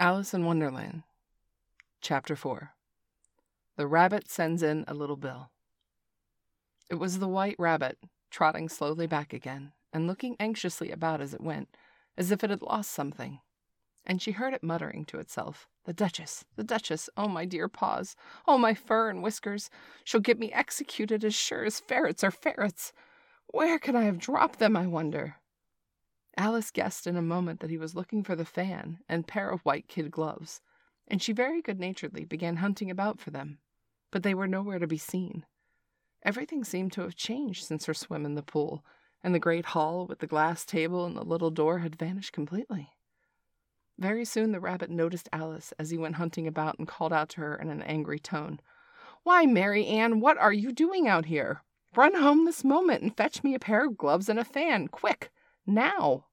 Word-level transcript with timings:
Alice 0.00 0.32
in 0.32 0.46
Wonderland, 0.46 1.02
Chapter 2.00 2.34
4 2.34 2.70
The 3.76 3.86
Rabbit 3.86 4.30
Sends 4.30 4.62
in 4.62 4.86
a 4.88 4.94
Little 4.94 5.18
Bill. 5.18 5.50
It 6.88 6.94
was 6.94 7.18
the 7.18 7.28
White 7.28 7.56
Rabbit, 7.58 7.98
trotting 8.30 8.70
slowly 8.70 9.06
back 9.06 9.34
again, 9.34 9.72
and 9.92 10.06
looking 10.06 10.34
anxiously 10.40 10.90
about 10.90 11.20
as 11.20 11.34
it 11.34 11.42
went, 11.42 11.76
as 12.16 12.30
if 12.30 12.42
it 12.42 12.48
had 12.48 12.62
lost 12.62 12.90
something. 12.90 13.40
And 14.06 14.22
she 14.22 14.32
heard 14.32 14.54
it 14.54 14.64
muttering 14.64 15.04
to 15.04 15.18
itself, 15.18 15.68
The 15.84 15.92
Duchess, 15.92 16.46
the 16.56 16.64
Duchess, 16.64 17.10
oh 17.18 17.28
my 17.28 17.44
dear 17.44 17.68
paws, 17.68 18.16
oh 18.48 18.56
my 18.56 18.72
fur 18.72 19.10
and 19.10 19.22
whiskers, 19.22 19.68
she'll 20.04 20.22
get 20.22 20.40
me 20.40 20.50
executed 20.52 21.22
as 21.22 21.34
sure 21.34 21.66
as 21.66 21.80
ferrets 21.80 22.24
are 22.24 22.30
ferrets. 22.30 22.94
Where 23.48 23.78
can 23.78 23.94
I 23.94 24.04
have 24.04 24.18
dropped 24.18 24.58
them, 24.58 24.74
I 24.74 24.86
wonder? 24.86 25.36
Alice 26.36 26.70
guessed 26.70 27.06
in 27.06 27.16
a 27.16 27.22
moment 27.22 27.60
that 27.60 27.70
he 27.70 27.76
was 27.76 27.94
looking 27.94 28.24
for 28.24 28.34
the 28.34 28.44
fan 28.44 28.98
and 29.08 29.26
pair 29.26 29.50
of 29.50 29.60
white 29.62 29.86
kid 29.86 30.10
gloves, 30.10 30.62
and 31.06 31.20
she 31.20 31.32
very 31.32 31.60
good 31.60 31.78
naturedly 31.78 32.24
began 32.24 32.56
hunting 32.56 32.90
about 32.90 33.20
for 33.20 33.30
them. 33.30 33.58
But 34.10 34.22
they 34.22 34.34
were 34.34 34.46
nowhere 34.46 34.78
to 34.78 34.86
be 34.86 34.98
seen. 34.98 35.44
Everything 36.22 36.64
seemed 36.64 36.92
to 36.92 37.02
have 37.02 37.16
changed 37.16 37.64
since 37.64 37.86
her 37.86 37.94
swim 37.94 38.24
in 38.24 38.34
the 38.34 38.42
pool, 38.42 38.84
and 39.22 39.34
the 39.34 39.38
great 39.38 39.66
hall 39.66 40.06
with 40.06 40.20
the 40.20 40.26
glass 40.26 40.64
table 40.64 41.04
and 41.04 41.16
the 41.16 41.24
little 41.24 41.50
door 41.50 41.80
had 41.80 41.96
vanished 41.96 42.32
completely. 42.32 42.90
Very 43.98 44.24
soon 44.24 44.52
the 44.52 44.60
rabbit 44.60 44.90
noticed 44.90 45.28
Alice 45.32 45.72
as 45.78 45.90
he 45.90 45.98
went 45.98 46.16
hunting 46.16 46.46
about 46.46 46.78
and 46.78 46.88
called 46.88 47.12
out 47.12 47.28
to 47.30 47.40
her 47.40 47.56
in 47.56 47.68
an 47.68 47.82
angry 47.82 48.18
tone, 48.18 48.60
Why, 49.22 49.44
Mary 49.44 49.86
Ann, 49.86 50.20
what 50.20 50.38
are 50.38 50.52
you 50.52 50.72
doing 50.72 51.06
out 51.06 51.26
here? 51.26 51.62
Run 51.94 52.14
home 52.14 52.46
this 52.46 52.64
moment 52.64 53.02
and 53.02 53.14
fetch 53.14 53.44
me 53.44 53.54
a 53.54 53.58
pair 53.58 53.84
of 53.84 53.98
gloves 53.98 54.28
and 54.28 54.38
a 54.38 54.44
fan, 54.44 54.88
quick! 54.88 55.30
Now! 55.66 56.26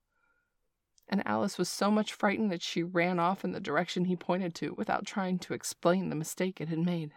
And 1.07 1.25
Alice 1.25 1.57
was 1.57 1.69
so 1.69 1.89
much 1.89 2.13
frightened 2.13 2.51
that 2.51 2.61
she 2.61 2.83
ran 2.83 3.19
off 3.19 3.43
in 3.43 3.51
the 3.51 3.59
direction 3.59 4.05
he 4.05 4.15
pointed 4.15 4.53
to 4.55 4.73
without 4.75 5.05
trying 5.05 5.39
to 5.39 5.53
explain 5.53 6.09
the 6.09 6.15
mistake 6.15 6.61
it 6.61 6.69
had 6.69 6.79
made. 6.79 7.13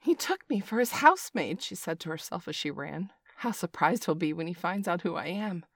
He 0.00 0.14
took 0.14 0.48
me 0.48 0.60
for 0.60 0.78
his 0.78 0.92
housemaid, 0.92 1.60
she 1.60 1.74
said 1.74 2.00
to 2.00 2.08
herself 2.08 2.48
as 2.48 2.56
she 2.56 2.70
ran. 2.70 3.12
How 3.36 3.52
surprised 3.52 4.04
he'll 4.04 4.14
be 4.14 4.32
when 4.32 4.46
he 4.46 4.54
finds 4.54 4.88
out 4.88 5.02
who 5.02 5.14
I 5.14 5.26
am. 5.26 5.66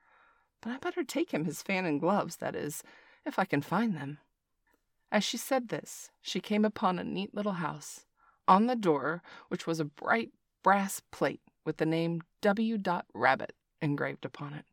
But 0.63 0.71
I 0.71 0.79
better 0.79 1.05
take 1.05 1.33
him 1.33 1.45
his 1.45 1.63
fan 1.63 1.85
and 1.85 2.01
gloves, 2.01 2.37
that 2.37 2.57
is, 2.57 2.83
if 3.27 3.39
I 3.39 3.45
can 3.45 3.61
find 3.61 3.95
them. 3.95 4.19
As 5.11 5.25
she 5.25 5.37
said 5.37 5.69
this, 5.69 6.11
she 6.23 6.41
came 6.41 6.65
upon 6.65 6.99
a 6.99 7.05
neat 7.05 7.35
little 7.35 7.53
house. 7.53 8.07
On 8.49 8.67
the 8.67 8.77
door, 8.77 9.23
which 9.49 9.67
was 9.67 9.79
a 9.79 9.85
bright 9.85 10.31
brass 10.63 11.03
plate 11.11 11.43
with 11.65 11.77
the 11.77 11.87
name 11.87 12.23
W. 12.41 12.79
Rabbit 13.13 13.55
engraved 13.83 14.25
upon 14.25 14.55
it. 14.55 14.65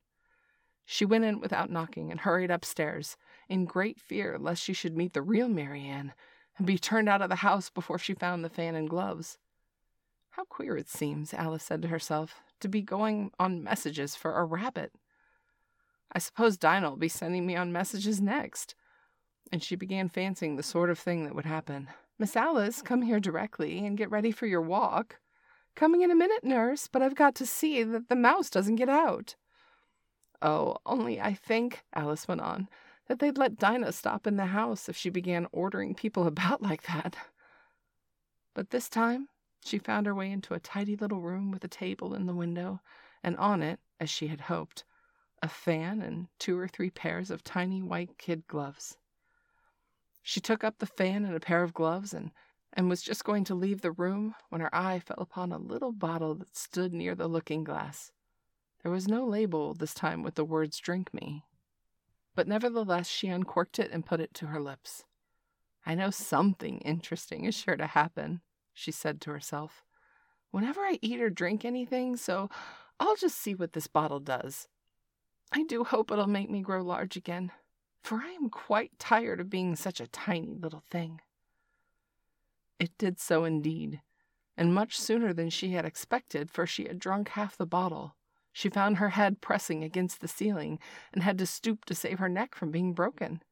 She 0.85 1.05
went 1.05 1.25
in 1.25 1.39
without 1.39 1.69
knocking 1.69 2.09
and 2.09 2.21
hurried 2.21 2.49
upstairs, 2.49 3.17
in 3.47 3.65
great 3.65 3.99
fear 3.99 4.37
lest 4.39 4.63
she 4.63 4.73
should 4.73 4.95
meet 4.95 5.13
the 5.13 5.21
real 5.21 5.49
Mary 5.49 5.83
Ann 5.83 6.13
and 6.57 6.65
be 6.65 6.77
turned 6.77 7.09
out 7.09 7.21
of 7.21 7.29
the 7.29 7.35
house 7.37 7.69
before 7.69 7.97
she 7.97 8.13
found 8.13 8.43
the 8.43 8.49
fan 8.49 8.75
and 8.75 8.89
gloves. 8.89 9.37
How 10.31 10.45
queer 10.45 10.77
it 10.77 10.89
seems, 10.89 11.33
Alice 11.33 11.63
said 11.63 11.81
to 11.81 11.87
herself, 11.89 12.41
to 12.59 12.67
be 12.67 12.81
going 12.81 13.31
on 13.39 13.63
messages 13.63 14.15
for 14.15 14.37
a 14.37 14.45
rabbit. 14.45 14.91
I 16.11 16.19
suppose 16.19 16.57
Dinah 16.57 16.89
will 16.89 16.97
be 16.97 17.09
sending 17.09 17.45
me 17.45 17.55
on 17.55 17.71
messages 17.71 18.19
next. 18.19 18.75
And 19.51 19.63
she 19.63 19.75
began 19.75 20.09
fancying 20.09 20.55
the 20.55 20.63
sort 20.63 20.89
of 20.89 20.99
thing 20.99 21.23
that 21.23 21.35
would 21.35 21.45
happen. 21.45 21.87
Miss 22.17 22.35
Alice, 22.35 22.81
come 22.81 23.01
here 23.01 23.19
directly 23.19 23.85
and 23.85 23.97
get 23.97 24.11
ready 24.11 24.31
for 24.31 24.45
your 24.45 24.61
walk. 24.61 25.17
Coming 25.75 26.01
in 26.01 26.11
a 26.11 26.15
minute, 26.15 26.43
nurse, 26.43 26.87
but 26.87 27.01
I've 27.01 27.15
got 27.15 27.35
to 27.35 27.45
see 27.45 27.83
that 27.83 28.09
the 28.09 28.15
mouse 28.15 28.49
doesn't 28.49 28.75
get 28.75 28.89
out. 28.89 29.35
Oh, 30.41 30.77
only 30.85 31.19
I 31.19 31.33
think, 31.33 31.83
Alice 31.93 32.27
went 32.27 32.41
on, 32.41 32.67
that 33.07 33.19
they'd 33.19 33.37
let 33.37 33.57
Dinah 33.57 33.91
stop 33.91 34.27
in 34.27 34.37
the 34.37 34.47
house 34.47 34.87
if 34.87 34.95
she 34.95 35.09
began 35.09 35.47
ordering 35.51 35.95
people 35.95 36.27
about 36.27 36.61
like 36.61 36.83
that. 36.83 37.17
But 38.53 38.69
this 38.69 38.89
time 38.89 39.29
she 39.63 39.77
found 39.77 40.05
her 40.05 40.15
way 40.15 40.31
into 40.31 40.53
a 40.53 40.59
tidy 40.59 40.95
little 40.95 41.21
room 41.21 41.51
with 41.51 41.63
a 41.63 41.69
table 41.69 42.13
in 42.13 42.25
the 42.25 42.33
window, 42.33 42.81
and 43.23 43.35
on 43.37 43.61
it, 43.61 43.79
as 43.99 44.09
she 44.09 44.27
had 44.27 44.41
hoped, 44.41 44.83
a 45.41 45.49
fan 45.49 46.01
and 46.01 46.27
two 46.37 46.57
or 46.57 46.67
three 46.67 46.89
pairs 46.89 47.31
of 47.31 47.43
tiny 47.43 47.81
white 47.81 48.17
kid 48.17 48.47
gloves. 48.47 48.97
She 50.21 50.39
took 50.39 50.63
up 50.63 50.77
the 50.77 50.85
fan 50.85 51.25
and 51.25 51.35
a 51.35 51.39
pair 51.39 51.63
of 51.63 51.73
gloves 51.73 52.13
and 52.13 52.31
and 52.79 52.89
was 52.89 53.01
just 53.01 53.25
going 53.25 53.43
to 53.43 53.53
leave 53.53 53.81
the 53.81 53.91
room 53.91 54.33
when 54.47 54.61
her 54.61 54.73
eye 54.73 54.99
fell 54.99 55.17
upon 55.19 55.51
a 55.51 55.57
little 55.57 55.91
bottle 55.91 56.33
that 56.33 56.55
stood 56.55 56.93
near 56.93 57.13
the 57.13 57.27
looking 57.27 57.61
glass. 57.61 58.13
There 58.81 58.91
was 58.91 59.05
no 59.05 59.25
label 59.25 59.73
this 59.73 59.93
time 59.93 60.23
with 60.23 60.35
the 60.35 60.45
words 60.45 60.79
Drink 60.79 61.13
Me, 61.13 61.43
but 62.35 62.47
nevertheless 62.47 63.09
she 63.09 63.27
uncorked 63.27 63.79
it 63.79 63.91
and 63.91 64.05
put 64.05 64.21
it 64.21 64.33
to 64.35 64.45
her 64.45 64.61
lips. 64.61 65.03
I 65.85 65.93
know 65.93 66.09
something 66.09 66.77
interesting 66.77 67.43
is 67.43 67.53
sure 67.53 67.75
to 67.75 67.85
happen, 67.85 68.39
she 68.73 68.93
said 68.93 69.19
to 69.21 69.31
herself, 69.31 69.83
whenever 70.51 70.79
I 70.79 70.99
eat 71.01 71.19
or 71.19 71.29
drink 71.29 71.65
anything, 71.65 72.15
so 72.15 72.49
I'll 72.97 73.17
just 73.17 73.37
see 73.37 73.55
what 73.55 73.73
this 73.73 73.87
bottle 73.87 74.21
does. 74.21 74.69
I 75.51 75.63
do 75.63 75.83
hope 75.83 76.11
it'll 76.11 76.27
make 76.27 76.49
me 76.49 76.61
grow 76.61 76.81
large 76.81 77.17
again, 77.17 77.51
for 78.01 78.21
I 78.23 78.29
am 78.29 78.49
quite 78.49 78.97
tired 78.97 79.41
of 79.41 79.49
being 79.49 79.75
such 79.75 79.99
a 79.99 80.07
tiny 80.07 80.53
little 80.53 80.85
thing. 80.89 81.19
It 82.79 82.97
did 82.97 83.19
so 83.19 83.43
indeed, 83.43 84.01
and 84.55 84.73
much 84.73 84.97
sooner 84.97 85.33
than 85.33 85.49
she 85.49 85.71
had 85.71 85.83
expected, 85.83 86.49
for 86.49 86.65
she 86.65 86.85
had 86.85 86.97
drunk 86.97 87.29
half 87.29 87.57
the 87.57 87.65
bottle. 87.65 88.15
She 88.53 88.69
found 88.69 88.97
her 88.97 89.09
head 89.09 89.41
pressing 89.41 89.83
against 89.83 90.21
the 90.21 90.27
ceiling 90.27 90.79
and 91.13 91.21
had 91.21 91.37
to 91.39 91.45
stoop 91.45 91.83
to 91.85 91.95
save 91.95 92.19
her 92.19 92.29
neck 92.29 92.55
from 92.55 92.71
being 92.71 92.93
broken. 92.93 93.43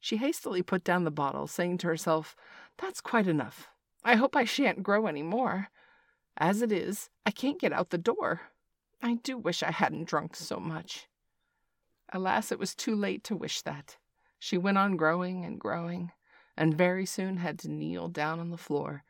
She 0.00 0.16
hastily 0.16 0.62
put 0.62 0.84
down 0.84 1.04
the 1.04 1.10
bottle, 1.10 1.46
saying 1.46 1.78
to 1.78 1.86
herself, 1.86 2.36
That's 2.78 3.00
quite 3.00 3.26
enough. 3.26 3.68
I 4.04 4.16
hope 4.16 4.36
I 4.36 4.44
shan't 4.44 4.82
grow 4.82 5.06
any 5.06 5.22
more. 5.22 5.68
As 6.36 6.60
it 6.60 6.72
is, 6.72 7.10
I 7.24 7.30
can't 7.30 7.60
get 7.60 7.72
out 7.72 7.90
the 7.90 7.98
door. 7.98 8.42
I 9.00 9.14
do 9.14 9.38
wish 9.38 9.62
I 9.62 9.70
hadn't 9.70 10.08
drunk 10.08 10.36
so 10.36 10.58
much. 10.58 11.08
Alas, 12.12 12.52
it 12.52 12.58
was 12.58 12.74
too 12.74 12.94
late 12.94 13.24
to 13.24 13.36
wish 13.36 13.62
that. 13.62 13.96
She 14.38 14.58
went 14.58 14.76
on 14.76 14.96
growing 14.96 15.44
and 15.44 15.58
growing 15.58 16.10
and 16.56 16.76
very 16.76 17.06
soon 17.06 17.38
had 17.38 17.58
to 17.60 17.70
kneel 17.70 18.08
down 18.08 18.40
on 18.40 18.50
the 18.50 18.56
floor. 18.56 19.04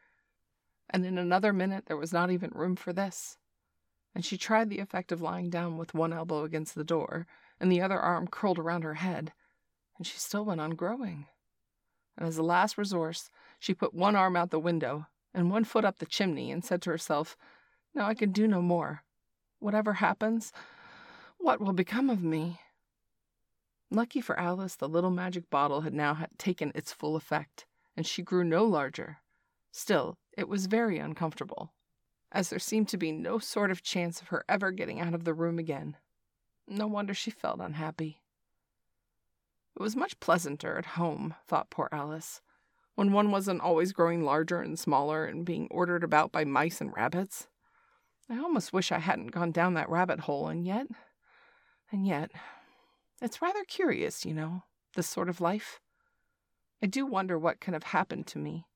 And 0.90 1.04
in 1.04 1.18
another 1.18 1.52
minute 1.52 1.86
there 1.86 1.96
was 1.96 2.12
not 2.12 2.30
even 2.30 2.50
room 2.50 2.76
for 2.76 2.92
this. 2.92 3.38
And 4.14 4.24
she 4.24 4.38
tried 4.38 4.70
the 4.70 4.78
effect 4.78 5.10
of 5.12 5.20
lying 5.20 5.50
down 5.50 5.76
with 5.76 5.94
one 5.94 6.12
elbow 6.12 6.44
against 6.44 6.74
the 6.74 6.84
door 6.84 7.26
and 7.60 7.70
the 7.70 7.80
other 7.80 7.98
arm 7.98 8.28
curled 8.28 8.58
around 8.58 8.82
her 8.82 8.94
head, 8.94 9.32
and 9.96 10.06
she 10.06 10.18
still 10.18 10.44
went 10.44 10.60
on 10.60 10.72
growing. 10.72 11.26
And 12.16 12.26
as 12.26 12.38
a 12.38 12.42
last 12.42 12.78
resource, 12.78 13.30
she 13.58 13.74
put 13.74 13.94
one 13.94 14.16
arm 14.16 14.36
out 14.36 14.50
the 14.50 14.58
window 14.58 15.06
and 15.32 15.50
one 15.50 15.64
foot 15.64 15.84
up 15.84 15.98
the 15.98 16.06
chimney 16.06 16.50
and 16.50 16.64
said 16.64 16.82
to 16.82 16.90
herself, 16.90 17.36
Now 17.94 18.06
I 18.06 18.14
can 18.14 18.32
do 18.32 18.46
no 18.46 18.62
more. 18.62 19.02
Whatever 19.58 19.94
happens, 19.94 20.52
what 21.38 21.60
will 21.60 21.72
become 21.72 22.10
of 22.10 22.22
me? 22.22 22.60
Lucky 23.94 24.20
for 24.20 24.36
Alice, 24.36 24.74
the 24.74 24.88
little 24.88 25.12
magic 25.12 25.48
bottle 25.50 25.82
had 25.82 25.94
now 25.94 26.26
taken 26.36 26.72
its 26.74 26.92
full 26.92 27.14
effect, 27.14 27.64
and 27.96 28.04
she 28.04 28.22
grew 28.22 28.42
no 28.42 28.64
larger. 28.64 29.18
Still, 29.70 30.18
it 30.36 30.48
was 30.48 30.66
very 30.66 30.98
uncomfortable, 30.98 31.72
as 32.32 32.50
there 32.50 32.58
seemed 32.58 32.88
to 32.88 32.96
be 32.96 33.12
no 33.12 33.38
sort 33.38 33.70
of 33.70 33.84
chance 33.84 34.20
of 34.20 34.28
her 34.28 34.44
ever 34.48 34.72
getting 34.72 35.00
out 35.00 35.14
of 35.14 35.22
the 35.22 35.32
room 35.32 35.60
again. 35.60 35.96
No 36.66 36.88
wonder 36.88 37.14
she 37.14 37.30
felt 37.30 37.60
unhappy. 37.60 38.20
It 39.76 39.80
was 39.80 39.94
much 39.94 40.18
pleasanter 40.18 40.76
at 40.76 40.86
home, 40.86 41.36
thought 41.46 41.70
poor 41.70 41.88
Alice, 41.92 42.40
when 42.96 43.12
one 43.12 43.30
wasn't 43.30 43.60
always 43.60 43.92
growing 43.92 44.24
larger 44.24 44.60
and 44.60 44.76
smaller 44.76 45.24
and 45.24 45.46
being 45.46 45.68
ordered 45.70 46.02
about 46.02 46.32
by 46.32 46.44
mice 46.44 46.80
and 46.80 46.92
rabbits. 46.96 47.46
I 48.28 48.38
almost 48.38 48.72
wish 48.72 48.90
I 48.90 48.98
hadn't 48.98 49.28
gone 49.28 49.52
down 49.52 49.74
that 49.74 49.88
rabbit 49.88 50.20
hole, 50.20 50.48
and 50.48 50.66
yet, 50.66 50.88
and 51.92 52.04
yet, 52.04 52.32
it's 53.20 53.42
rather 53.42 53.64
curious, 53.64 54.24
you 54.24 54.34
know, 54.34 54.62
this 54.94 55.06
sort 55.06 55.28
of 55.28 55.40
life. 55.40 55.80
I 56.82 56.86
do 56.86 57.06
wonder 57.06 57.38
what 57.38 57.60
can 57.60 57.74
have 57.74 57.84
happened 57.84 58.26
to 58.28 58.38
me. 58.38 58.66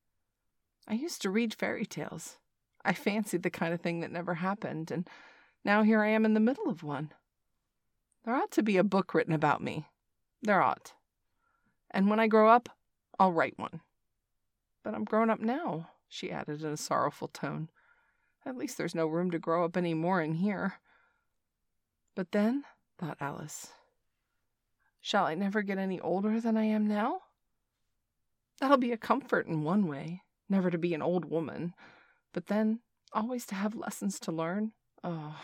I 0.87 0.95
used 0.95 1.21
to 1.23 1.31
read 1.31 1.55
fairy 1.55 1.85
tales. 1.85 2.39
I 2.85 2.95
fancied 2.95 3.43
the 3.43 3.51
kind 3.51 3.75
of 3.75 3.81
thing 3.81 4.01
that 4.01 4.11
never 4.11 4.35
happened, 4.35 4.91
and 4.91 5.09
now 5.65 5.83
here 5.83 6.03
I 6.03 6.09
am 6.09 6.25
in 6.25 6.35
the 6.35 6.41
middle 6.41 6.69
of 6.69 6.83
one. 6.83 7.13
There 8.25 8.35
ought 8.35 8.51
to 8.53 8.63
be 8.63 8.77
a 8.77 8.85
book 8.85 9.13
written 9.13 9.35
about 9.35 9.63
me. 9.63 9.87
There 10.43 10.63
ought. 10.63 10.95
And 11.91 12.09
when 12.09 12.21
I 12.21 12.29
grow 12.29 12.49
up, 12.49 12.69
I'll 13.19 13.33
write 13.33 13.59
one. 13.59 13.81
But 14.83 14.95
I'm 14.95 15.05
grown 15.05 15.29
up 15.29 15.41
now, 15.41 15.91
she 16.09 16.31
added 16.31 16.63
in 16.63 16.73
a 16.73 16.77
sorrowful 16.77 17.29
tone. 17.29 17.69
At 18.47 18.57
least 18.57 18.79
there's 18.79 18.95
no 18.95 19.07
room 19.07 19.31
to 19.33 19.39
grow 19.39 19.65
up 19.65 19.77
any 19.77 19.93
more 19.93 20.23
in 20.23 20.35
here. 20.35 20.75
But 22.15 22.33
then, 22.33 22.65
thought 22.99 23.19
Alice, 23.21 23.73
Shall 25.09 25.25
I 25.25 25.35
never 25.35 25.63
get 25.63 25.79
any 25.79 25.99
older 26.01 26.39
than 26.39 26.59
I 26.59 26.65
am 26.65 26.87
now? 26.87 27.23
That'll 28.61 28.77
be 28.77 28.93
a 28.93 28.99
comfort 28.99 29.47
in 29.47 29.63
one 29.63 29.87
way, 29.87 30.21
never 30.51 30.71
to 30.71 30.77
be 30.77 30.93
an 30.93 31.01
old 31.01 31.25
woman, 31.25 31.73
but 32.35 32.49
then 32.49 32.81
always 33.15 33.47
to 33.47 33.55
have 33.55 33.75
lessons 33.75 34.21
to 34.21 34.33
learn. 34.33 34.73
Oh, 35.03 35.35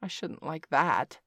I 0.00 0.06
shouldn't 0.06 0.44
like 0.44 0.68
that. 0.68 1.18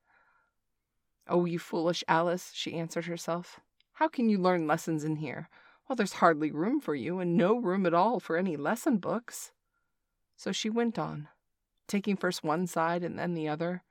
Oh, 1.27 1.43
you 1.43 1.59
foolish 1.59 2.05
Alice, 2.07 2.51
she 2.53 2.75
answered 2.75 3.03
herself. 3.03 3.59
How 3.91 4.07
can 4.07 4.29
you 4.29 4.37
learn 4.37 4.65
lessons 4.65 5.03
in 5.03 5.17
here? 5.17 5.49
Well, 5.89 5.97
there's 5.97 6.13
hardly 6.13 6.51
room 6.51 6.79
for 6.79 6.95
you, 6.95 7.19
and 7.19 7.35
no 7.35 7.57
room 7.57 7.85
at 7.85 7.93
all 7.93 8.21
for 8.21 8.37
any 8.37 8.55
lesson 8.55 8.95
books. 8.95 9.51
So 10.37 10.53
she 10.53 10.69
went 10.69 10.97
on, 10.97 11.27
taking 11.89 12.15
first 12.15 12.45
one 12.45 12.65
side 12.65 13.03
and 13.03 13.19
then 13.19 13.33
the 13.33 13.49
other, 13.49 13.83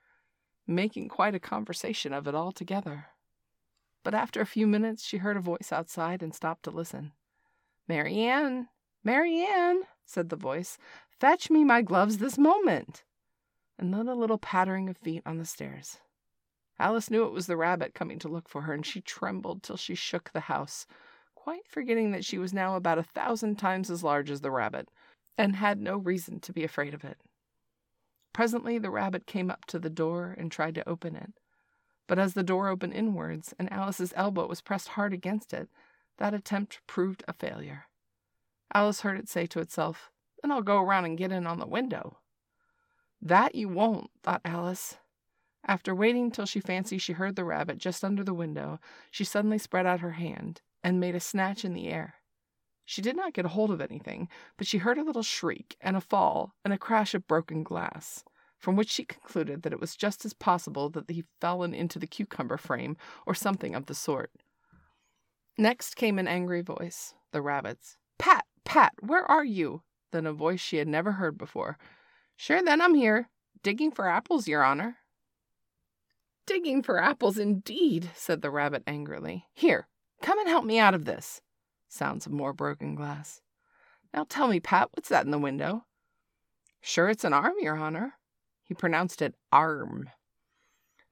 making 0.66 1.10
quite 1.10 1.34
a 1.34 1.38
conversation 1.38 2.14
of 2.14 2.26
it 2.26 2.34
all 2.34 2.52
together. 2.52 3.08
But 4.02 4.14
after 4.14 4.40
a 4.40 4.46
few 4.46 4.66
minutes, 4.66 5.04
she 5.04 5.18
heard 5.18 5.36
a 5.36 5.40
voice 5.40 5.70
outside 5.72 6.22
and 6.22 6.34
stopped 6.34 6.64
to 6.64 6.70
listen. 6.70 7.12
Mary 7.88 8.18
Ann, 8.20 8.68
Mary 9.04 9.44
Ann, 9.44 9.82
said 10.04 10.28
the 10.28 10.36
voice, 10.36 10.78
fetch 11.08 11.50
me 11.50 11.64
my 11.64 11.82
gloves 11.82 12.18
this 12.18 12.38
moment. 12.38 13.04
And 13.78 13.92
then 13.92 14.08
a 14.08 14.14
little 14.14 14.38
pattering 14.38 14.88
of 14.88 14.96
feet 14.96 15.22
on 15.24 15.38
the 15.38 15.44
stairs. 15.44 15.98
Alice 16.78 17.10
knew 17.10 17.24
it 17.24 17.32
was 17.32 17.46
the 17.46 17.56
rabbit 17.56 17.94
coming 17.94 18.18
to 18.20 18.28
look 18.28 18.48
for 18.48 18.62
her, 18.62 18.72
and 18.72 18.84
she 18.84 19.00
trembled 19.00 19.62
till 19.62 19.76
she 19.76 19.94
shook 19.94 20.30
the 20.30 20.40
house, 20.40 20.86
quite 21.34 21.66
forgetting 21.68 22.10
that 22.12 22.24
she 22.24 22.38
was 22.38 22.52
now 22.52 22.76
about 22.76 22.98
a 22.98 23.04
thousand 23.04 23.56
times 23.56 23.90
as 23.90 24.02
large 24.02 24.30
as 24.30 24.40
the 24.40 24.50
rabbit, 24.50 24.88
and 25.38 25.56
had 25.56 25.80
no 25.80 25.96
reason 25.96 26.40
to 26.40 26.52
be 26.52 26.64
afraid 26.64 26.94
of 26.94 27.04
it. 27.04 27.18
Presently 28.32 28.78
the 28.78 28.90
rabbit 28.90 29.26
came 29.26 29.50
up 29.50 29.64
to 29.66 29.78
the 29.78 29.90
door 29.90 30.34
and 30.38 30.50
tried 30.50 30.74
to 30.76 30.88
open 30.88 31.14
it. 31.14 31.32
But 32.06 32.18
as 32.18 32.34
the 32.34 32.42
door 32.42 32.68
opened 32.68 32.94
inwards 32.94 33.54
and 33.58 33.72
Alice's 33.72 34.12
elbow 34.16 34.46
was 34.46 34.60
pressed 34.60 34.88
hard 34.88 35.12
against 35.12 35.52
it, 35.52 35.68
that 36.18 36.34
attempt 36.34 36.80
proved 36.86 37.24
a 37.26 37.32
failure. 37.32 37.86
Alice 38.74 39.00
heard 39.00 39.18
it 39.18 39.28
say 39.28 39.46
to 39.46 39.60
itself, 39.60 40.10
Then 40.40 40.50
I'll 40.50 40.62
go 40.62 40.80
around 40.82 41.04
and 41.04 41.18
get 41.18 41.32
in 41.32 41.46
on 41.46 41.58
the 41.58 41.66
window. 41.66 42.18
That 43.20 43.54
you 43.54 43.68
won't, 43.68 44.10
thought 44.22 44.40
Alice. 44.44 44.98
After 45.64 45.94
waiting 45.94 46.30
till 46.30 46.46
she 46.46 46.58
fancied 46.58 46.98
she 46.98 47.12
heard 47.12 47.36
the 47.36 47.44
rabbit 47.44 47.78
just 47.78 48.04
under 48.04 48.24
the 48.24 48.34
window, 48.34 48.80
she 49.10 49.24
suddenly 49.24 49.58
spread 49.58 49.86
out 49.86 50.00
her 50.00 50.12
hand 50.12 50.60
and 50.82 50.98
made 50.98 51.14
a 51.14 51.20
snatch 51.20 51.64
in 51.64 51.72
the 51.72 51.88
air. 51.88 52.14
She 52.84 53.00
did 53.00 53.14
not 53.14 53.32
get 53.32 53.46
hold 53.46 53.70
of 53.70 53.80
anything, 53.80 54.28
but 54.56 54.66
she 54.66 54.78
heard 54.78 54.98
a 54.98 55.04
little 55.04 55.22
shriek 55.22 55.76
and 55.80 55.96
a 55.96 56.00
fall 56.00 56.54
and 56.64 56.74
a 56.74 56.78
crash 56.78 57.14
of 57.14 57.28
broken 57.28 57.62
glass, 57.62 58.24
from 58.62 58.76
which 58.76 58.90
she 58.90 59.04
concluded 59.04 59.62
that 59.62 59.72
it 59.72 59.80
was 59.80 59.96
just 59.96 60.24
as 60.24 60.32
possible 60.32 60.88
that 60.88 61.10
he 61.10 61.24
fallen 61.40 61.74
into 61.74 61.98
the 61.98 62.06
cucumber 62.06 62.56
frame 62.56 62.96
or 63.26 63.34
something 63.34 63.74
of 63.74 63.86
the 63.86 63.94
sort. 63.94 64.30
Next 65.58 65.96
came 65.96 66.16
an 66.16 66.28
angry 66.28 66.62
voice, 66.62 67.12
the 67.32 67.42
rabbit's. 67.42 67.96
Pat, 68.20 68.44
Pat, 68.64 68.92
where 69.00 69.28
are 69.28 69.44
you? 69.44 69.82
Then 70.12 70.26
a 70.26 70.32
voice 70.32 70.60
she 70.60 70.76
had 70.76 70.86
never 70.86 71.12
heard 71.12 71.36
before. 71.36 71.76
Sure, 72.36 72.62
then 72.62 72.80
I'm 72.80 72.94
here, 72.94 73.28
digging 73.64 73.90
for 73.90 74.08
apples, 74.08 74.46
your 74.46 74.62
honor. 74.62 74.98
Digging 76.46 76.84
for 76.84 77.02
apples, 77.02 77.38
indeed, 77.38 78.10
said 78.14 78.42
the 78.42 78.50
rabbit 78.50 78.84
angrily. 78.86 79.46
Here, 79.52 79.88
come 80.22 80.38
and 80.38 80.48
help 80.48 80.64
me 80.64 80.78
out 80.78 80.94
of 80.94 81.04
this. 81.04 81.40
Sounds 81.88 82.26
of 82.26 82.32
more 82.32 82.52
broken 82.52 82.94
glass. 82.94 83.40
Now 84.14 84.24
tell 84.28 84.46
me, 84.46 84.60
Pat, 84.60 84.90
what's 84.92 85.08
that 85.08 85.24
in 85.24 85.32
the 85.32 85.38
window? 85.38 85.84
Sure, 86.80 87.08
it's 87.08 87.24
an 87.24 87.32
arm, 87.32 87.54
your 87.60 87.76
honor. 87.76 88.14
He 88.64 88.74
pronounced 88.74 89.22
it 89.22 89.34
arm. 89.50 90.10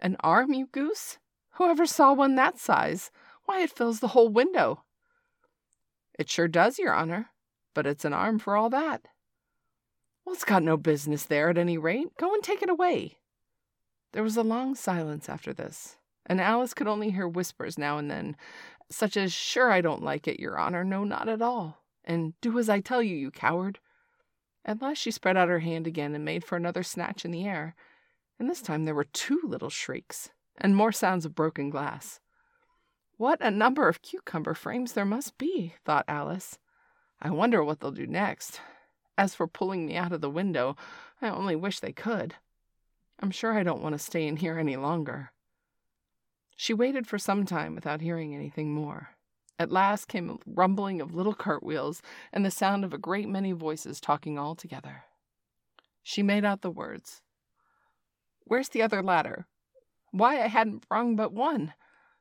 An 0.01 0.17
arm, 0.21 0.53
you 0.53 0.67
goose? 0.67 1.19
Whoever 1.53 1.87
saw 1.87 2.13
one 2.13 2.37
that 2.37 2.59
size? 2.59 3.11
Why, 3.45 3.63
it 3.63 3.71
fills 3.71 4.01
the 4.01 4.09
whole 4.09 4.29
window. 4.29 4.85
It 6.19 6.31
sure 6.31 6.49
does, 6.49 6.79
your 6.79 6.95
honor, 6.95 7.31
but 7.75 7.87
it's 7.87 8.05
an 8.05 8.13
arm 8.13 8.39
for 8.39 8.57
all 8.57 8.71
that. 8.71 9.09
Well, 10.25 10.35
it's 10.35 10.45
got 10.45 10.63
no 10.63 10.77
business 10.77 11.25
there 11.25 11.51
at 11.51 11.59
any 11.59 11.79
rate. 11.79 12.17
Go 12.19 12.33
and 12.35 12.43
take 12.43 12.63
it 12.63 12.71
away. 12.71 13.19
There 14.13 14.23
was 14.23 14.37
a 14.37 14.43
long 14.43 14.75
silence 14.75 15.29
after 15.29 15.53
this, 15.53 15.97
and 16.27 16.41
Alice 16.41 16.75
could 16.75 16.89
only 16.89 17.11
hear 17.11 17.29
whispers 17.29 17.79
now 17.79 17.99
and 17.99 18.11
then, 18.11 18.37
such 18.91 19.17
as, 19.17 19.33
Sure, 19.33 19.71
I 19.71 19.81
don't 19.81 20.03
like 20.03 20.27
it, 20.27 20.41
Your 20.41 20.59
Honor, 20.59 20.85
no, 20.85 21.05
not 21.05 21.29
at 21.29 21.43
all, 21.43 21.83
and 22.05 22.35
Do 22.41 22.59
as 22.59 22.69
I 22.69 22.81
tell 22.81 23.03
you, 23.03 23.17
you 23.17 23.31
coward. 23.31 23.79
At 24.65 24.83
last 24.83 24.99
she 24.99 25.11
spread 25.11 25.37
out 25.37 25.49
her 25.49 25.61
hand 25.61 25.87
again 25.87 26.15
and 26.15 26.25
made 26.25 26.45
for 26.45 26.57
another 26.57 26.83
snatch 26.83 27.25
in 27.25 27.31
the 27.31 27.47
air, 27.47 27.75
and 28.39 28.49
this 28.49 28.63
time 28.63 28.85
there 28.85 28.95
were 28.95 29.05
two 29.05 29.41
little 29.45 29.71
shrieks, 29.71 30.31
and 30.59 30.77
more 30.77 30.93
sounds 30.93 31.25
of 31.25 31.35
broken 31.35 31.71
glass. 31.71 32.21
What 33.17 33.41
a 33.41 33.51
number 33.51 33.89
of 33.89 34.03
cucumber 34.03 34.55
frames 34.55 34.93
there 34.93 35.05
must 35.05 35.37
be, 35.39 35.75
thought 35.85 36.05
Alice. 36.09 36.59
I 37.21 37.31
wonder 37.31 37.63
what 37.63 37.81
they'll 37.81 37.91
do 37.91 38.07
next. 38.07 38.61
As 39.19 39.35
for 39.35 39.47
pulling 39.47 39.85
me 39.85 39.97
out 39.97 40.13
of 40.13 40.23
the 40.23 40.31
window, 40.31 40.77
I 41.21 41.29
only 41.29 41.55
wish 41.55 41.81
they 41.81 41.93
could. 41.93 42.37
I'm 43.19 43.31
sure 43.31 43.53
I 43.53 43.63
don't 43.63 43.83
want 43.83 43.93
to 43.95 43.99
stay 43.99 44.27
in 44.27 44.37
here 44.37 44.59
any 44.59 44.77
longer. 44.77 45.33
She 46.57 46.73
waited 46.73 47.07
for 47.07 47.19
some 47.19 47.45
time 47.45 47.75
without 47.75 48.01
hearing 48.01 48.35
anything 48.35 48.73
more. 48.73 49.11
At 49.61 49.71
last 49.71 50.09
came 50.09 50.31
a 50.31 50.39
rumbling 50.47 51.03
of 51.03 51.15
little 51.15 51.35
cartwheels 51.35 52.01
and 52.33 52.47
the 52.47 52.51
sound 52.51 52.83
of 52.83 52.95
a 52.95 52.99
great 52.99 53.29
many 53.29 53.53
voices 53.53 54.01
talking 54.01 54.39
all 54.39 54.55
together. 54.55 55.05
She 56.03 56.23
made 56.23 56.47
out 56.47 56.63
the 56.63 56.71
words 56.71 57.21
Where's 58.45 58.71
the 58.71 58.81
other 58.81 59.03
ladder? 59.03 59.47
Why, 60.13 60.43
I 60.43 60.47
hadn't 60.47 60.89
brung 60.89 61.15
but 61.15 61.35
one. 61.35 61.75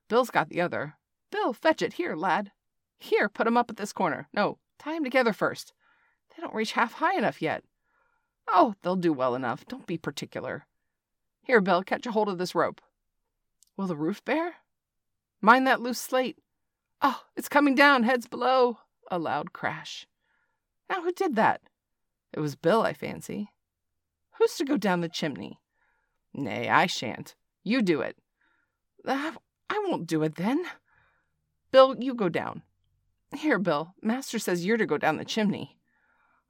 Bill's 0.10 0.32
got 0.32 0.50
the 0.50 0.60
other. 0.60 0.98
Bill, 1.32 1.54
fetch 1.54 1.82
it. 1.82 1.94
Here, 1.94 2.14
lad. 2.14 2.52
Here, 2.98 3.30
put 3.30 3.48
'em 3.48 3.56
up 3.56 3.70
at 3.70 3.78
this 3.78 3.94
corner. 3.94 4.28
No, 4.34 4.60
tie 4.78 4.98
'em 4.98 5.06
together 5.06 5.32
first. 5.32 5.72
They 6.36 6.42
don't 6.42 6.54
reach 6.54 6.74
half 6.74 6.96
high 6.96 7.18
enough 7.18 7.42
yet. 7.42 7.64
Oh, 8.50 8.76
they'll 8.82 8.98
do 8.98 9.14
well 9.14 9.34
enough. 9.34 9.66
Don't 9.66 9.88
be 9.88 9.98
particular. 9.98 10.66
Here, 11.44 11.62
Bill, 11.62 11.84
catch 11.84 12.06
a 12.06 12.12
hold 12.12 12.28
of 12.28 12.38
this 12.38 12.54
rope. 12.54 12.82
Will 13.78 13.88
the 13.88 13.96
roof 13.96 14.26
bear? 14.26 14.58
Mind 15.40 15.66
that 15.68 15.80
loose 15.80 16.02
slate. 16.02 16.38
Oh, 17.02 17.22
it's 17.36 17.50
coming 17.50 17.76
down, 17.76 18.04
heads 18.04 18.28
below. 18.28 18.80
A 19.12 19.18
loud 19.18 19.54
crash. 19.54 20.06
Now, 20.90 21.02
who 21.02 21.12
did 21.12 21.36
that? 21.36 21.62
It 22.34 22.40
was 22.40 22.56
Bill, 22.56 22.82
I 22.82 22.94
fancy. 22.94 23.50
Who's 24.38 24.56
to 24.56 24.66
go 24.66 24.78
down 24.78 25.02
the 25.02 25.10
chimney? 25.10 25.60
Nay, 26.34 26.70
I 26.70 26.86
shan't. 26.86 27.36
You 27.64 27.82
do 27.82 28.02
it. 28.02 28.18
I 29.06 29.34
won't 29.72 30.08
do 30.08 30.24
it 30.24 30.36
then. 30.36 30.64
Bill, 31.72 31.96
you 32.00 32.14
go 32.14 32.30
down. 32.30 32.64
Here, 33.36 33.60
Bill, 33.60 33.94
Master 34.02 34.40
says 34.40 34.66
you're 34.66 34.78
to 34.78 34.86
go 34.86 34.98
down 34.98 35.18
the 35.18 35.26
chimney. 35.26 35.78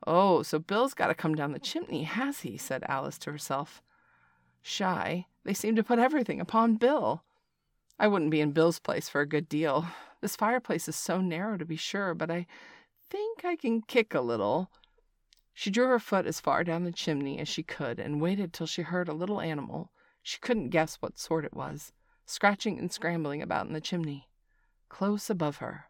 Oh, 0.08 0.44
so 0.44 0.60
Bill's 0.60 0.94
got 0.94 1.08
to 1.08 1.16
come 1.16 1.36
down 1.36 1.52
the 1.52 1.60
chimney, 1.60 2.04
has 2.04 2.42
he? 2.42 2.58
said 2.58 2.84
Alice 2.88 3.18
to 3.20 3.32
herself. 3.32 3.82
Shy, 4.62 5.26
they 5.44 5.54
seem 5.54 5.76
to 5.76 5.84
put 5.84 6.00
everything 6.00 6.40
upon 6.40 6.76
Bill. 6.76 7.24
I 8.00 8.08
wouldn't 8.08 8.32
be 8.32 8.40
in 8.40 8.52
Bill's 8.54 8.80
place 8.80 9.10
for 9.10 9.20
a 9.20 9.28
good 9.28 9.50
deal. 9.50 9.86
This 10.22 10.38
fireplace 10.38 10.88
is 10.88 10.96
so 10.96 11.20
narrow, 11.20 11.58
to 11.58 11.66
be 11.66 11.76
sure, 11.76 12.14
but 12.14 12.32
I 12.32 12.48
think 13.10 13.44
I 13.44 13.56
can 13.58 13.82
kick 13.82 14.14
a 14.14 14.22
little. 14.22 14.72
She 15.54 15.70
drew 15.70 15.88
her 15.88 16.00
foot 16.00 16.26
as 16.26 16.40
far 16.40 16.64
down 16.64 16.86
the 16.86 16.92
chimney 16.92 17.40
as 17.40 17.50
she 17.50 17.64
could 17.64 18.00
and 18.00 18.22
waited 18.22 18.54
till 18.54 18.68
she 18.68 18.84
heard 18.84 19.10
a 19.10 19.14
little 19.14 19.42
animal, 19.42 19.92
she 20.24 20.40
couldn't 20.40 20.70
guess 20.70 20.96
what 20.96 21.20
sort 21.20 21.44
it 21.44 21.54
was, 21.54 21.92
scratching 22.26 22.80
and 22.80 22.92
scrambling 22.92 23.42
about 23.42 23.68
in 23.68 23.74
the 23.74 23.82
chimney, 23.82 24.30
close 24.88 25.30
above 25.30 25.58
her. 25.58 25.86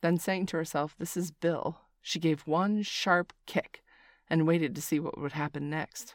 Then 0.00 0.18
saying 0.18 0.46
to 0.46 0.56
herself, 0.56 0.94
This 0.98 1.16
is 1.16 1.32
Bill, 1.32 1.80
she 2.00 2.20
gave 2.20 2.46
one 2.46 2.82
sharp 2.82 3.32
kick 3.46 3.82
and 4.28 4.46
waited 4.46 4.74
to 4.74 4.82
see 4.82 5.00
what 5.00 5.18
would 5.18 5.32
happen 5.32 5.68
next. 5.68 6.14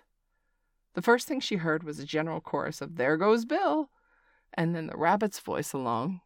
The 0.93 1.01
first 1.01 1.27
thing 1.27 1.39
she 1.39 1.57
heard 1.57 1.83
was 1.83 1.99
a 1.99 2.05
general 2.05 2.39
chorus 2.39 2.81
of 2.81 2.95
There 2.95 3.17
goes 3.17 3.45
Bill, 3.45 3.89
and 4.53 4.75
then 4.75 4.87
the 4.87 4.97
rabbit's 4.97 5.39
voice 5.39 5.73
along. 5.73 6.21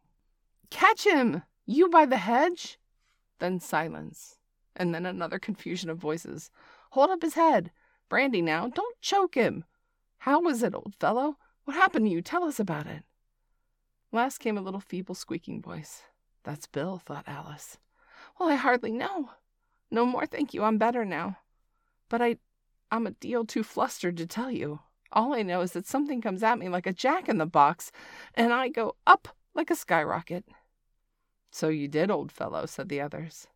Catch 0.70 1.06
him! 1.06 1.42
You 1.66 1.88
by 1.88 2.06
the 2.06 2.16
hedge? 2.16 2.78
Then 3.38 3.60
silence, 3.60 4.36
and 4.76 4.94
then 4.94 5.06
another 5.06 5.38
confusion 5.38 5.90
of 5.90 5.98
voices. 5.98 6.50
Hold 6.90 7.10
up 7.10 7.22
his 7.22 7.34
head. 7.34 7.70
Brandy 8.08 8.42
now, 8.42 8.68
don't 8.68 9.00
choke 9.00 9.34
him. 9.34 9.64
How 10.18 10.40
was 10.40 10.62
it, 10.62 10.74
old 10.74 10.94
fellow? 10.98 11.36
What 11.64 11.76
happened 11.76 12.06
to 12.06 12.12
you? 12.12 12.22
Tell 12.22 12.44
us 12.44 12.60
about 12.60 12.86
it. 12.86 13.02
Last 14.12 14.38
came 14.38 14.56
a 14.56 14.62
little 14.62 14.80
feeble 14.80 15.14
squeaking 15.14 15.62
voice. 15.62 16.02
That's 16.44 16.66
Bill, 16.66 16.98
thought 16.98 17.24
Alice. 17.26 17.78
Well, 18.38 18.48
I 18.48 18.54
hardly 18.54 18.92
know. 18.92 19.30
No 19.90 20.04
more, 20.04 20.26
thank 20.26 20.54
you. 20.54 20.62
I'm 20.62 20.78
better 20.78 21.04
now. 21.04 21.38
But 22.08 22.22
I 22.22 22.36
I'm 22.90 23.06
a 23.06 23.12
deal 23.12 23.44
too 23.44 23.64
flustered 23.64 24.16
to 24.18 24.26
tell 24.26 24.50
you. 24.50 24.80
All 25.14 25.32
I 25.32 25.42
know 25.42 25.60
is 25.60 25.72
that 25.72 25.86
something 25.86 26.20
comes 26.20 26.42
at 26.42 26.58
me 26.58 26.68
like 26.68 26.86
a 26.86 26.92
jack 26.92 27.28
in 27.28 27.38
the 27.38 27.46
box, 27.46 27.92
and 28.34 28.52
I 28.52 28.68
go 28.68 28.96
up 29.06 29.28
like 29.54 29.70
a 29.70 29.76
skyrocket. 29.76 30.44
So 31.52 31.68
you 31.68 31.86
did, 31.86 32.10
old 32.10 32.32
fellow, 32.32 32.66
said 32.66 32.88
the 32.88 33.00
others. 33.00 33.46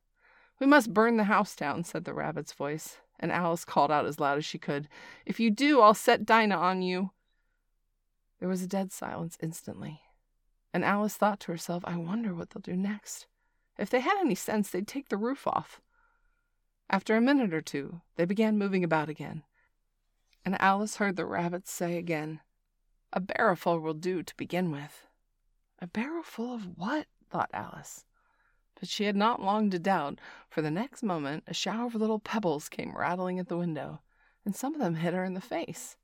We 0.60 0.66
must 0.66 0.94
burn 0.94 1.16
the 1.16 1.24
house 1.24 1.56
down, 1.56 1.82
said 1.82 2.04
the 2.04 2.14
rabbit's 2.14 2.52
voice, 2.52 2.98
and 3.18 3.32
Alice 3.32 3.64
called 3.64 3.90
out 3.90 4.06
as 4.06 4.20
loud 4.20 4.38
as 4.38 4.44
she 4.44 4.58
could, 4.58 4.88
If 5.26 5.40
you 5.40 5.50
do, 5.50 5.80
I'll 5.80 5.94
set 5.94 6.24
Dinah 6.24 6.56
on 6.56 6.80
you. 6.80 7.10
There 8.38 8.48
was 8.48 8.62
a 8.62 8.68
dead 8.68 8.92
silence 8.92 9.36
instantly, 9.42 10.00
and 10.72 10.84
Alice 10.84 11.16
thought 11.16 11.40
to 11.40 11.52
herself, 11.52 11.82
I 11.86 11.96
wonder 11.96 12.34
what 12.34 12.50
they'll 12.50 12.62
do 12.62 12.76
next. 12.76 13.26
If 13.76 13.90
they 13.90 13.98
had 13.98 14.18
any 14.20 14.36
sense, 14.36 14.70
they'd 14.70 14.86
take 14.86 15.08
the 15.08 15.16
roof 15.16 15.46
off. 15.46 15.80
After 16.88 17.16
a 17.16 17.20
minute 17.20 17.52
or 17.52 17.60
two, 17.60 18.00
they 18.14 18.24
began 18.24 18.58
moving 18.58 18.84
about 18.84 19.08
again, 19.08 19.42
and 20.44 20.60
Alice 20.60 20.96
heard 20.96 21.16
the 21.16 21.26
rabbits 21.26 21.70
say 21.70 21.96
again, 21.96 22.40
A 23.12 23.20
barrowful 23.20 23.78
will 23.80 23.94
do 23.94 24.22
to 24.22 24.36
begin 24.36 24.70
with. 24.70 25.06
A 25.80 25.86
barrowful 25.86 26.54
of 26.54 26.76
what? 26.76 27.06
thought 27.30 27.50
Alice. 27.52 28.04
But 28.78 28.88
she 28.88 29.04
had 29.04 29.16
not 29.16 29.42
long 29.42 29.70
to 29.70 29.78
doubt, 29.78 30.20
for 30.48 30.62
the 30.62 30.70
next 30.70 31.02
moment 31.02 31.44
a 31.46 31.54
shower 31.54 31.86
of 31.86 31.94
little 31.94 32.20
pebbles 32.20 32.68
came 32.68 32.96
rattling 32.96 33.38
at 33.38 33.48
the 33.48 33.56
window, 33.56 34.00
and 34.44 34.54
some 34.54 34.74
of 34.74 34.80
them 34.80 34.96
hit 34.96 35.14
her 35.14 35.24
in 35.24 35.34
the 35.34 35.40
face. 35.40 35.96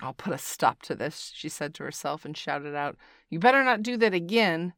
I'll 0.00 0.14
put 0.14 0.34
a 0.34 0.38
stop 0.38 0.82
to 0.82 0.94
this, 0.94 1.32
she 1.34 1.48
said 1.48 1.74
to 1.74 1.82
herself, 1.82 2.24
and 2.24 2.36
shouted 2.36 2.74
out, 2.74 2.96
You 3.30 3.38
better 3.38 3.64
not 3.64 3.82
do 3.82 3.96
that 3.96 4.14
again, 4.14 4.74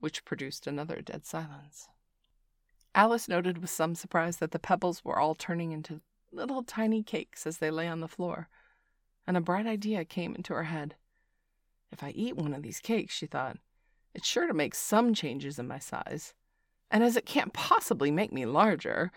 which 0.00 0.24
produced 0.24 0.66
another 0.66 1.00
dead 1.02 1.26
silence. 1.26 1.88
Alice 2.94 3.28
noted 3.28 3.58
with 3.58 3.70
some 3.70 3.94
surprise 3.94 4.38
that 4.38 4.52
the 4.52 4.58
pebbles 4.58 5.04
were 5.04 5.18
all 5.18 5.34
turning 5.34 5.72
into 5.72 6.00
little 6.38 6.62
tiny 6.62 7.02
cakes 7.02 7.46
as 7.46 7.58
they 7.58 7.70
lay 7.70 7.88
on 7.88 8.00
the 8.00 8.08
floor, 8.08 8.48
and 9.26 9.36
a 9.36 9.42
bright 9.42 9.66
idea 9.66 10.04
came 10.04 10.34
into 10.34 10.54
her 10.54 10.64
head. 10.64 10.94
If 11.92 12.02
I 12.02 12.10
eat 12.10 12.36
one 12.36 12.54
of 12.54 12.62
these 12.62 12.80
cakes, 12.80 13.14
she 13.14 13.26
thought, 13.26 13.58
it's 14.14 14.26
sure 14.26 14.46
to 14.46 14.54
make 14.54 14.74
some 14.74 15.14
changes 15.14 15.58
in 15.58 15.68
my 15.68 15.78
size. 15.78 16.34
And 16.90 17.04
as 17.04 17.16
it 17.16 17.26
can't 17.26 17.52
possibly 17.52 18.10
make 18.10 18.32
me 18.32 18.46
larger, 18.46 19.12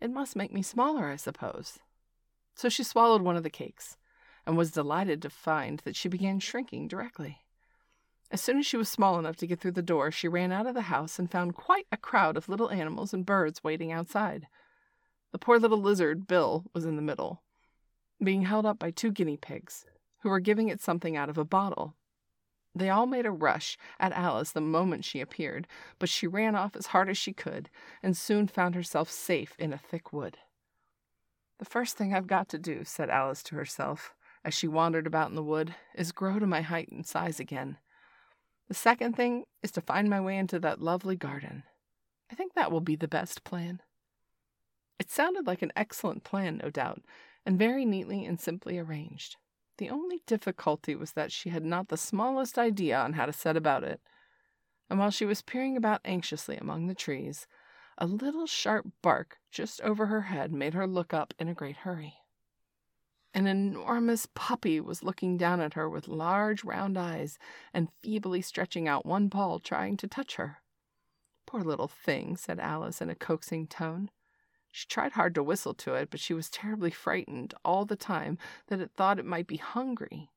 it 0.00 0.10
must 0.10 0.36
make 0.36 0.52
me 0.52 0.62
smaller, 0.62 1.06
I 1.06 1.16
suppose. 1.16 1.78
So 2.54 2.68
she 2.68 2.82
swallowed 2.82 3.22
one 3.22 3.36
of 3.36 3.42
the 3.42 3.50
cakes 3.50 3.96
and 4.46 4.56
was 4.56 4.70
delighted 4.70 5.22
to 5.22 5.30
find 5.30 5.80
that 5.84 5.96
she 5.96 6.08
began 6.08 6.40
shrinking 6.40 6.88
directly. 6.88 7.44
As 8.30 8.40
soon 8.40 8.58
as 8.58 8.66
she 8.66 8.76
was 8.76 8.88
small 8.88 9.18
enough 9.18 9.36
to 9.36 9.46
get 9.46 9.60
through 9.60 9.72
the 9.72 9.82
door, 9.82 10.10
she 10.10 10.28
ran 10.28 10.50
out 10.50 10.66
of 10.66 10.74
the 10.74 10.82
house 10.82 11.18
and 11.18 11.30
found 11.30 11.54
quite 11.54 11.86
a 11.92 11.96
crowd 11.96 12.36
of 12.36 12.48
little 12.48 12.70
animals 12.70 13.14
and 13.14 13.24
birds 13.24 13.62
waiting 13.62 13.92
outside. 13.92 14.48
The 15.34 15.38
poor 15.40 15.58
little 15.58 15.82
lizard, 15.82 16.28
Bill, 16.28 16.64
was 16.74 16.84
in 16.84 16.94
the 16.94 17.02
middle, 17.02 17.42
being 18.22 18.42
held 18.42 18.64
up 18.64 18.78
by 18.78 18.92
two 18.92 19.10
guinea 19.10 19.36
pigs, 19.36 19.84
who 20.20 20.28
were 20.28 20.38
giving 20.38 20.68
it 20.68 20.80
something 20.80 21.16
out 21.16 21.28
of 21.28 21.36
a 21.36 21.44
bottle. 21.44 21.96
They 22.72 22.88
all 22.88 23.06
made 23.06 23.26
a 23.26 23.32
rush 23.32 23.76
at 23.98 24.12
Alice 24.12 24.52
the 24.52 24.60
moment 24.60 25.04
she 25.04 25.20
appeared, 25.20 25.66
but 25.98 26.08
she 26.08 26.28
ran 26.28 26.54
off 26.54 26.76
as 26.76 26.86
hard 26.86 27.08
as 27.08 27.18
she 27.18 27.32
could 27.32 27.68
and 28.00 28.16
soon 28.16 28.46
found 28.46 28.76
herself 28.76 29.10
safe 29.10 29.56
in 29.58 29.72
a 29.72 29.76
thick 29.76 30.12
wood. 30.12 30.38
The 31.58 31.64
first 31.64 31.96
thing 31.96 32.14
I've 32.14 32.28
got 32.28 32.48
to 32.50 32.58
do, 32.58 32.84
said 32.84 33.10
Alice 33.10 33.42
to 33.44 33.56
herself, 33.56 34.14
as 34.44 34.54
she 34.54 34.68
wandered 34.68 35.08
about 35.08 35.30
in 35.30 35.34
the 35.34 35.42
wood, 35.42 35.74
is 35.96 36.12
grow 36.12 36.38
to 36.38 36.46
my 36.46 36.60
height 36.60 36.90
and 36.92 37.04
size 37.04 37.40
again. 37.40 37.78
The 38.68 38.74
second 38.74 39.16
thing 39.16 39.46
is 39.64 39.72
to 39.72 39.80
find 39.80 40.08
my 40.08 40.20
way 40.20 40.38
into 40.38 40.60
that 40.60 40.80
lovely 40.80 41.16
garden. 41.16 41.64
I 42.30 42.36
think 42.36 42.54
that 42.54 42.70
will 42.70 42.80
be 42.80 42.94
the 42.94 43.08
best 43.08 43.42
plan. 43.42 43.82
It 44.98 45.10
sounded 45.10 45.46
like 45.46 45.62
an 45.62 45.72
excellent 45.74 46.24
plan, 46.24 46.58
no 46.62 46.70
doubt, 46.70 47.02
and 47.44 47.58
very 47.58 47.84
neatly 47.84 48.24
and 48.24 48.40
simply 48.40 48.78
arranged. 48.78 49.36
The 49.78 49.90
only 49.90 50.22
difficulty 50.26 50.94
was 50.94 51.12
that 51.12 51.32
she 51.32 51.50
had 51.50 51.64
not 51.64 51.88
the 51.88 51.96
smallest 51.96 52.58
idea 52.58 52.98
on 52.98 53.14
how 53.14 53.26
to 53.26 53.32
set 53.32 53.56
about 53.56 53.82
it. 53.82 54.00
And 54.88 54.98
while 54.98 55.10
she 55.10 55.24
was 55.24 55.42
peering 55.42 55.76
about 55.76 56.00
anxiously 56.04 56.56
among 56.56 56.86
the 56.86 56.94
trees, 56.94 57.46
a 57.98 58.06
little 58.06 58.46
sharp 58.46 58.86
bark 59.02 59.38
just 59.50 59.80
over 59.80 60.06
her 60.06 60.22
head 60.22 60.52
made 60.52 60.74
her 60.74 60.86
look 60.86 61.12
up 61.12 61.34
in 61.38 61.48
a 61.48 61.54
great 61.54 61.78
hurry. 61.78 62.14
An 63.32 63.48
enormous 63.48 64.28
puppy 64.34 64.80
was 64.80 65.02
looking 65.02 65.36
down 65.36 65.60
at 65.60 65.74
her 65.74 65.90
with 65.90 66.06
large 66.06 66.62
round 66.62 66.96
eyes 66.96 67.36
and 67.72 67.88
feebly 68.00 68.40
stretching 68.40 68.86
out 68.86 69.04
one 69.04 69.28
paw, 69.28 69.58
trying 69.58 69.96
to 69.96 70.06
touch 70.06 70.36
her. 70.36 70.58
Poor 71.46 71.62
little 71.62 71.88
thing, 71.88 72.36
said 72.36 72.60
Alice 72.60 73.02
in 73.02 73.10
a 73.10 73.16
coaxing 73.16 73.66
tone. 73.66 74.10
She 74.76 74.88
tried 74.88 75.12
hard 75.12 75.36
to 75.36 75.42
whistle 75.44 75.72
to 75.74 75.94
it, 75.94 76.10
but 76.10 76.18
she 76.18 76.34
was 76.34 76.50
terribly 76.50 76.90
frightened 76.90 77.54
all 77.64 77.84
the 77.84 77.94
time 77.94 78.38
that 78.66 78.80
it 78.80 78.90
thought 78.90 79.20
it 79.20 79.24
might 79.24 79.46
be 79.46 79.56
hungry, 79.56 80.32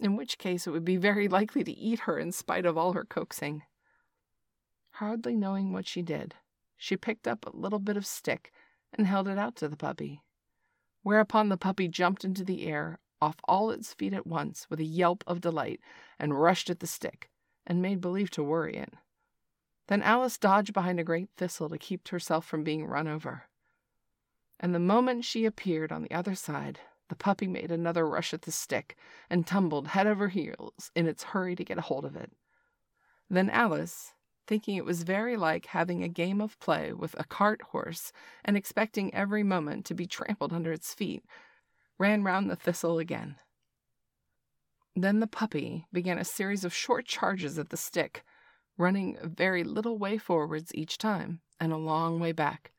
in 0.00 0.16
which 0.16 0.38
case 0.38 0.66
it 0.66 0.72
would 0.72 0.84
be 0.84 0.96
very 0.96 1.28
likely 1.28 1.62
to 1.62 1.70
eat 1.70 2.00
her 2.00 2.18
in 2.18 2.32
spite 2.32 2.66
of 2.66 2.76
all 2.76 2.94
her 2.94 3.04
coaxing. 3.04 3.62
Hardly 4.94 5.36
knowing 5.36 5.72
what 5.72 5.86
she 5.86 6.02
did, 6.02 6.34
she 6.76 6.96
picked 6.96 7.28
up 7.28 7.46
a 7.46 7.56
little 7.56 7.78
bit 7.78 7.96
of 7.96 8.04
stick 8.04 8.52
and 8.92 9.06
held 9.06 9.28
it 9.28 9.38
out 9.38 9.54
to 9.56 9.68
the 9.68 9.76
puppy, 9.76 10.24
whereupon 11.04 11.48
the 11.48 11.56
puppy 11.56 11.86
jumped 11.86 12.24
into 12.24 12.42
the 12.42 12.66
air 12.66 12.98
off 13.20 13.36
all 13.44 13.70
its 13.70 13.94
feet 13.94 14.12
at 14.12 14.26
once 14.26 14.68
with 14.68 14.80
a 14.80 14.84
yelp 14.84 15.22
of 15.28 15.40
delight 15.40 15.78
and 16.18 16.42
rushed 16.42 16.68
at 16.68 16.80
the 16.80 16.88
stick 16.88 17.30
and 17.64 17.80
made 17.80 18.00
believe 18.00 18.32
to 18.32 18.42
worry 18.42 18.74
it. 18.74 18.94
Then 19.86 20.02
Alice 20.02 20.38
dodged 20.38 20.72
behind 20.72 20.98
a 20.98 21.04
great 21.04 21.28
thistle 21.36 21.68
to 21.68 21.78
keep 21.78 22.08
herself 22.08 22.44
from 22.44 22.64
being 22.64 22.84
run 22.84 23.06
over 23.06 23.44
and 24.60 24.74
the 24.74 24.78
moment 24.78 25.24
she 25.24 25.44
appeared 25.44 25.92
on 25.92 26.02
the 26.02 26.12
other 26.12 26.34
side, 26.34 26.80
the 27.08 27.16
puppy 27.16 27.46
made 27.46 27.70
another 27.70 28.08
rush 28.08 28.34
at 28.34 28.42
the 28.42 28.52
stick 28.52 28.96
and 29.30 29.46
tumbled 29.46 29.88
head 29.88 30.06
over 30.06 30.28
heels 30.28 30.90
in 30.94 31.06
its 31.06 31.22
hurry 31.22 31.54
to 31.54 31.64
get 31.64 31.78
a 31.78 31.82
hold 31.82 32.04
of 32.04 32.16
it. 32.16 32.32
Then 33.28 33.50
Alice, 33.50 34.12
thinking 34.46 34.76
it 34.76 34.84
was 34.84 35.02
very 35.02 35.36
like 35.36 35.66
having 35.66 36.02
a 36.02 36.08
game 36.08 36.40
of 36.40 36.58
play 36.58 36.92
with 36.92 37.14
a 37.18 37.24
cart 37.24 37.62
horse 37.70 38.12
and 38.44 38.56
expecting 38.56 39.14
every 39.14 39.42
moment 39.42 39.84
to 39.86 39.94
be 39.94 40.06
trampled 40.06 40.52
under 40.52 40.72
its 40.72 40.94
feet, 40.94 41.24
ran 41.98 42.22
round 42.22 42.50
the 42.50 42.56
thistle 42.56 42.98
again. 42.98 43.36
Then 44.94 45.20
the 45.20 45.26
puppy 45.26 45.86
began 45.92 46.18
a 46.18 46.24
series 46.24 46.64
of 46.64 46.74
short 46.74 47.06
charges 47.06 47.58
at 47.58 47.68
the 47.68 47.76
stick, 47.76 48.24
running 48.78 49.18
a 49.20 49.26
very 49.26 49.62
little 49.62 49.98
way 49.98 50.16
forwards 50.16 50.74
each 50.74 50.96
time 50.98 51.40
and 51.60 51.72
a 51.72 51.76
long 51.76 52.18
way 52.18 52.32
back 52.32 52.72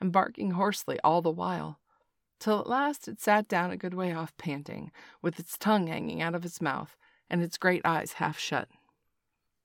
and 0.00 0.12
barking 0.12 0.52
hoarsely 0.52 0.98
all 1.04 1.22
the 1.22 1.30
while, 1.30 1.78
till 2.38 2.58
at 2.58 2.68
last 2.68 3.06
it 3.06 3.20
sat 3.20 3.48
down 3.48 3.70
a 3.70 3.76
good 3.76 3.94
way 3.94 4.12
off 4.12 4.36
panting, 4.36 4.90
with 5.20 5.38
its 5.38 5.58
tongue 5.58 5.86
hanging 5.86 6.22
out 6.22 6.34
of 6.34 6.44
its 6.44 6.60
mouth 6.60 6.96
and 7.28 7.42
its 7.42 7.58
great 7.58 7.82
eyes 7.84 8.14
half 8.14 8.38
shut. 8.38 8.68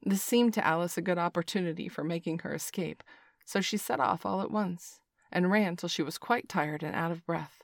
This 0.04 0.22
seemed 0.22 0.54
to 0.54 0.66
Alice 0.66 0.98
a 0.98 1.02
good 1.02 1.18
opportunity 1.18 1.90
for 1.90 2.04
making 2.04 2.40
her 2.40 2.54
escape, 2.54 3.04
so 3.46 3.62
she 3.62 3.78
set 3.78 4.00
off 4.00 4.26
all 4.26 4.42
at 4.42 4.52
once, 4.52 5.00
and 5.32 5.52
ran 5.52 5.76
till 5.76 5.90
she 5.90 6.04
was 6.04 6.18
quite 6.18 6.48
tired 6.48 6.84
and 6.84 6.96
out 6.96 7.12
of 7.12 7.26
breath, 7.26 7.64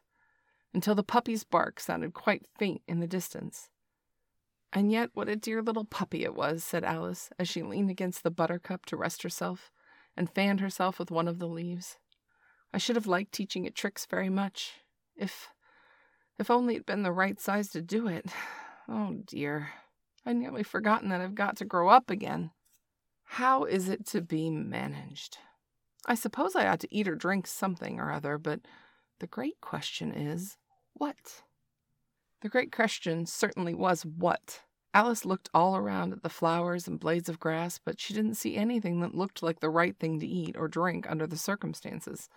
until 0.73 0.95
the 0.95 1.03
puppy's 1.03 1.43
bark 1.43 1.79
sounded 1.79 2.13
quite 2.13 2.47
faint 2.57 2.81
in 2.87 2.99
the 2.99 3.07
distance. 3.07 3.69
And 4.73 4.91
yet, 4.91 5.09
what 5.13 5.27
a 5.27 5.35
dear 5.35 5.61
little 5.61 5.83
puppy 5.83 6.23
it 6.23 6.33
was, 6.33 6.63
said 6.63 6.83
Alice, 6.83 7.29
as 7.37 7.49
she 7.49 7.61
leaned 7.61 7.89
against 7.89 8.23
the 8.23 8.31
buttercup 8.31 8.85
to 8.87 8.95
rest 8.95 9.21
herself, 9.21 9.69
and 10.15 10.33
fanned 10.33 10.61
herself 10.61 10.97
with 10.97 11.11
one 11.11 11.27
of 11.27 11.39
the 11.39 11.47
leaves. 11.47 11.97
I 12.73 12.77
should 12.77 12.95
have 12.95 13.07
liked 13.07 13.31
teaching 13.31 13.65
it 13.65 13.75
tricks 13.75 14.05
very 14.05 14.29
much. 14.29 14.73
If. 15.15 15.49
if 16.39 16.49
only 16.49 16.75
it'd 16.75 16.85
been 16.85 17.03
the 17.03 17.11
right 17.11 17.39
size 17.39 17.69
to 17.69 17.81
do 17.81 18.07
it. 18.07 18.25
Oh 18.87 19.19
dear. 19.25 19.69
I 20.25 20.33
nearly 20.33 20.63
forgotten 20.63 21.09
that 21.09 21.21
I've 21.21 21.35
got 21.35 21.55
to 21.57 21.65
grow 21.65 21.87
up 21.87 22.09
again. 22.09 22.51
How 23.23 23.63
is 23.63 23.87
it 23.87 24.05
to 24.07 24.21
be 24.21 24.49
managed? 24.49 25.37
I 26.05 26.15
suppose 26.15 26.55
I 26.55 26.67
ought 26.67 26.81
to 26.81 26.93
eat 26.93 27.07
or 27.07 27.15
drink 27.15 27.47
something 27.47 27.99
or 27.99 28.11
other, 28.11 28.37
but 28.37 28.59
the 29.19 29.27
great 29.27 29.61
question 29.61 30.11
is 30.11 30.57
what? 30.93 31.43
The 32.41 32.49
great 32.49 32.71
question 32.71 33.25
certainly 33.25 33.73
was 33.73 34.03
what. 34.03 34.61
Alice 34.93 35.23
looked 35.23 35.49
all 35.53 35.77
around 35.77 36.11
at 36.11 36.23
the 36.23 36.27
flowers 36.27 36.87
and 36.87 36.99
blades 36.99 37.29
of 37.29 37.39
grass, 37.39 37.79
but 37.83 37.99
she 37.99 38.13
didn't 38.13 38.35
see 38.35 38.57
anything 38.57 38.99
that 38.99 39.15
looked 39.15 39.41
like 39.41 39.61
the 39.61 39.69
right 39.69 39.95
thing 39.97 40.19
to 40.19 40.27
eat 40.27 40.57
or 40.57 40.67
drink 40.67 41.09
under 41.09 41.25
the 41.25 41.37
circumstances 41.37 42.27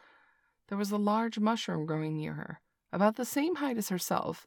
there 0.69 0.79
was 0.79 0.91
a 0.91 0.97
large 0.97 1.39
mushroom 1.39 1.87
growing 1.87 2.17
near 2.17 2.35
her, 2.35 2.61
about 2.93 3.17
the 3.17 3.25
same 3.25 3.57
height 3.57 3.77
as 3.77 3.89
herself, 3.89 4.47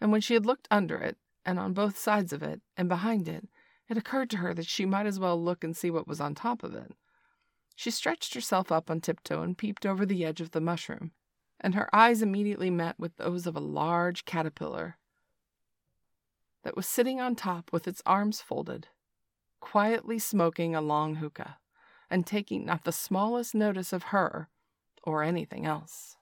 and 0.00 0.12
when 0.12 0.20
she 0.20 0.34
had 0.34 0.46
looked 0.46 0.68
under 0.70 0.98
it, 0.98 1.16
and 1.44 1.58
on 1.58 1.72
both 1.72 1.98
sides 1.98 2.32
of 2.32 2.42
it, 2.42 2.60
and 2.76 2.88
behind 2.88 3.28
it, 3.28 3.48
it 3.88 3.96
occurred 3.96 4.30
to 4.30 4.38
her 4.38 4.52
that 4.54 4.66
she 4.66 4.84
might 4.84 5.06
as 5.06 5.18
well 5.18 5.42
look 5.42 5.64
and 5.64 5.76
see 5.76 5.90
what 5.90 6.06
was 6.06 6.20
on 6.20 6.34
top 6.34 6.62
of 6.62 6.74
it. 6.74 6.92
She 7.74 7.90
stretched 7.90 8.34
herself 8.34 8.70
up 8.70 8.90
on 8.90 9.00
tiptoe 9.00 9.42
and 9.42 9.56
peeped 9.56 9.86
over 9.86 10.04
the 10.04 10.24
edge 10.24 10.40
of 10.40 10.50
the 10.50 10.60
mushroom, 10.60 11.12
and 11.60 11.74
her 11.74 11.88
eyes 11.94 12.22
immediately 12.22 12.70
met 12.70 12.98
with 12.98 13.16
those 13.16 13.46
of 13.46 13.56
a 13.56 13.60
large 13.60 14.24
caterpillar 14.24 14.98
that 16.64 16.76
was 16.76 16.86
sitting 16.86 17.20
on 17.20 17.34
top 17.34 17.72
with 17.72 17.88
its 17.88 18.02
arms 18.04 18.40
folded, 18.40 18.88
quietly 19.60 20.18
smoking 20.18 20.74
a 20.74 20.80
long 20.80 21.16
hookah, 21.16 21.58
and 22.10 22.26
taking 22.26 22.66
not 22.66 22.84
the 22.84 22.92
smallest 22.92 23.54
notice 23.54 23.92
of 23.92 24.04
her 24.04 24.48
or 25.08 25.24
anything 25.24 25.66
else. 25.66 26.17